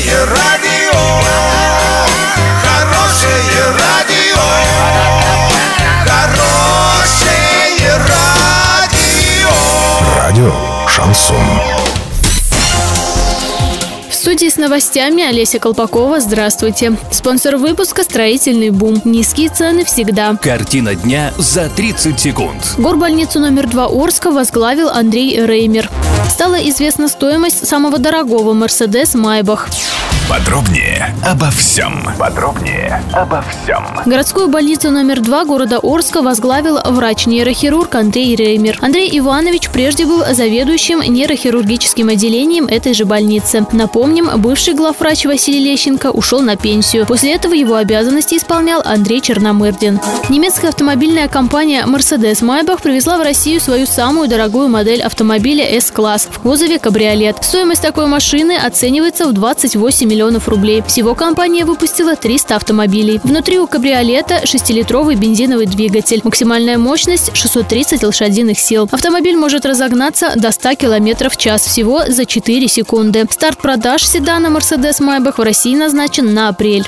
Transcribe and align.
Хорошее 0.00 0.24
радио, 0.24 0.98
хорошее 2.62 3.64
радио, 3.78 4.40
хорошее 6.06 7.98
радио. 8.08 9.50
Радио 10.16 10.52
Шансон. 10.88 11.36
В 14.08 14.14
студии 14.14 14.48
с 14.48 14.56
новостями 14.56 15.22
Олеся 15.22 15.58
Колпакова. 15.58 16.20
Здравствуйте. 16.20 16.96
Спонсор 17.10 17.56
выпуска 17.56 18.02
«Строительный 18.02 18.70
бум». 18.70 19.02
Низкие 19.04 19.48
цены 19.50 19.84
всегда. 19.84 20.34
Картина 20.36 20.94
дня 20.94 21.32
за 21.36 21.68
30 21.68 22.18
секунд. 22.18 22.74
Горбольницу 22.78 23.38
номер 23.40 23.66
2 23.66 23.86
Орска 23.86 24.30
возглавил 24.30 24.88
Андрей 24.88 25.44
Реймер. 25.44 25.90
Стала 26.28 26.56
известна 26.68 27.08
стоимость 27.08 27.66
самого 27.66 27.98
дорогого 27.98 28.52
«Мерседес 28.52 29.14
Майбах». 29.14 29.68
Подробнее 30.30 31.12
обо 31.26 31.50
всем. 31.50 32.04
Подробнее 32.16 33.02
обо 33.12 33.42
всем. 33.42 33.84
Городскую 34.06 34.46
больницу 34.46 34.92
номер 34.92 35.20
2 35.20 35.44
города 35.44 35.80
Орска 35.82 36.22
возглавил 36.22 36.78
врач-нейрохирург 36.84 37.92
Андрей 37.96 38.36
Реймер. 38.36 38.78
Андрей 38.80 39.10
Иванович 39.18 39.70
прежде 39.70 40.06
был 40.06 40.22
заведующим 40.30 41.00
нейрохирургическим 41.00 42.10
отделением 42.10 42.66
этой 42.66 42.94
же 42.94 43.06
больницы. 43.06 43.66
Напомним, 43.72 44.30
бывший 44.36 44.74
главврач 44.74 45.24
Василий 45.24 45.64
Лещенко 45.64 46.12
ушел 46.12 46.42
на 46.42 46.54
пенсию. 46.54 47.06
После 47.06 47.34
этого 47.34 47.54
его 47.54 47.74
обязанности 47.74 48.36
исполнял 48.36 48.82
Андрей 48.84 49.20
Черномырдин. 49.20 49.98
Немецкая 50.28 50.68
автомобильная 50.68 51.26
компания 51.26 51.84
Mercedes 51.86 52.40
Maybach 52.40 52.82
привезла 52.82 53.18
в 53.18 53.22
Россию 53.22 53.60
свою 53.60 53.84
самую 53.84 54.28
дорогую 54.28 54.68
модель 54.68 55.02
автомобиля 55.02 55.64
S-класс 55.78 56.28
в 56.30 56.38
кузове 56.38 56.78
кабриолет. 56.78 57.38
Стоимость 57.42 57.82
такой 57.82 58.06
машины 58.06 58.56
оценивается 58.56 59.26
в 59.26 59.32
28 59.32 60.19
миллионов 60.20 60.48
рублей. 60.48 60.82
Всего 60.86 61.14
компания 61.14 61.64
выпустила 61.64 62.14
300 62.14 62.56
автомобилей. 62.56 63.20
Внутри 63.24 63.58
у 63.58 63.66
кабриолета 63.66 64.42
6-литровый 64.44 65.14
бензиновый 65.14 65.64
двигатель. 65.64 66.20
Максимальная 66.24 66.76
мощность 66.76 67.34
630 67.34 68.02
лошадиных 68.02 68.58
сил. 68.58 68.86
Автомобиль 68.92 69.36
может 69.36 69.64
разогнаться 69.64 70.32
до 70.36 70.52
100 70.52 70.74
км 70.74 71.30
в 71.30 71.36
час 71.38 71.62
всего 71.62 72.02
за 72.06 72.26
4 72.26 72.68
секунды. 72.68 73.26
Старт 73.30 73.62
продаж 73.62 74.06
седана 74.06 74.48
Mercedes 74.48 75.00
Maybach 75.00 75.36
в 75.38 75.42
России 75.42 75.74
назначен 75.74 76.34
на 76.34 76.50
апрель. 76.50 76.84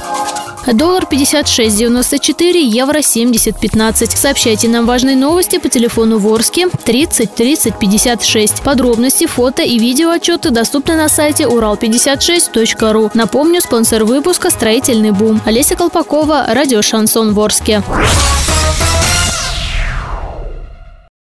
Доллар 0.67 1.05
56.94, 1.11 2.61
евро 2.61 2.99
70.15. 2.99 4.17
Сообщайте 4.17 4.69
нам 4.69 4.87
важные 4.87 5.17
новости 5.17 5.59
по 5.59 5.69
телефону 5.69 6.19
Ворске 6.19 6.69
30 6.69 7.35
30 7.35 7.79
56. 7.79 8.63
Подробности, 8.63 9.27
фото 9.27 9.63
и 9.63 9.79
видео 9.79 10.11
отчеты 10.11 10.51
доступны 10.51 10.95
на 10.97 11.09
сайте 11.09 11.45
урал56.ру. 11.45 13.11
Напомню, 13.15 13.61
спонсор 13.61 14.05
выпуска 14.05 14.51
«Строительный 14.51 15.11
бум». 15.11 15.41
Олеся 15.45 15.75
Колпакова, 15.75 16.47
радио 16.49 16.81
«Шансон 16.81 17.35
Ворске». 17.35 17.83